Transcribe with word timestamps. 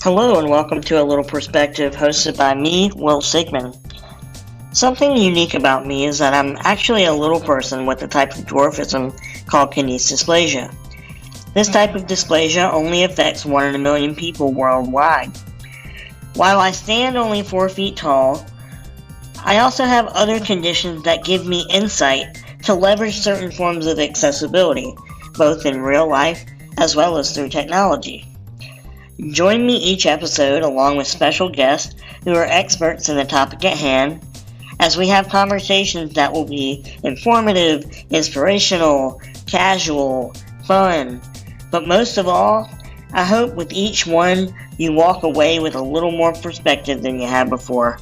Hello 0.00 0.38
and 0.38 0.48
welcome 0.48 0.80
to 0.82 1.02
A 1.02 1.02
Little 1.02 1.24
Perspective 1.24 1.92
hosted 1.92 2.36
by 2.36 2.54
me, 2.54 2.88
Will 2.94 3.20
Sigmon. 3.20 3.76
Something 4.72 5.16
unique 5.16 5.54
about 5.54 5.88
me 5.88 6.06
is 6.06 6.18
that 6.18 6.34
I'm 6.34 6.56
actually 6.60 7.06
a 7.06 7.12
little 7.12 7.40
person 7.40 7.84
with 7.84 8.00
a 8.02 8.06
type 8.06 8.38
of 8.38 8.46
dwarfism 8.46 9.12
called 9.46 9.72
Kniest 9.72 10.12
dysplasia. 10.12 10.72
This 11.52 11.68
type 11.68 11.96
of 11.96 12.06
dysplasia 12.06 12.72
only 12.72 13.02
affects 13.02 13.44
one 13.44 13.66
in 13.66 13.74
a 13.74 13.78
million 13.78 14.14
people 14.14 14.52
worldwide. 14.52 15.36
While 16.36 16.60
I 16.60 16.70
stand 16.70 17.16
only 17.16 17.42
4 17.42 17.68
feet 17.68 17.96
tall, 17.96 18.46
I 19.44 19.58
also 19.58 19.82
have 19.82 20.06
other 20.06 20.38
conditions 20.38 21.02
that 21.02 21.24
give 21.24 21.44
me 21.44 21.66
insight 21.70 22.40
to 22.62 22.72
leverage 22.72 23.18
certain 23.18 23.50
forms 23.50 23.86
of 23.86 23.98
accessibility, 23.98 24.94
both 25.34 25.66
in 25.66 25.80
real 25.80 26.08
life 26.08 26.44
as 26.76 26.94
well 26.94 27.18
as 27.18 27.34
through 27.34 27.48
technology. 27.48 28.24
Join 29.20 29.66
me 29.66 29.76
each 29.76 30.06
episode 30.06 30.62
along 30.62 30.96
with 30.96 31.08
special 31.08 31.48
guests 31.48 32.00
who 32.22 32.34
are 32.34 32.44
experts 32.44 33.08
in 33.08 33.16
the 33.16 33.24
topic 33.24 33.64
at 33.64 33.76
hand 33.76 34.20
as 34.78 34.96
we 34.96 35.08
have 35.08 35.28
conversations 35.28 36.14
that 36.14 36.32
will 36.32 36.44
be 36.44 36.84
informative, 37.02 37.84
inspirational, 38.10 39.20
casual, 39.46 40.32
fun, 40.64 41.20
but 41.72 41.88
most 41.88 42.16
of 42.16 42.28
all, 42.28 42.70
I 43.12 43.24
hope 43.24 43.54
with 43.54 43.72
each 43.72 44.06
one 44.06 44.54
you 44.76 44.92
walk 44.92 45.24
away 45.24 45.58
with 45.58 45.74
a 45.74 45.82
little 45.82 46.12
more 46.12 46.32
perspective 46.32 47.02
than 47.02 47.18
you 47.18 47.26
had 47.26 47.50
before. 47.50 47.98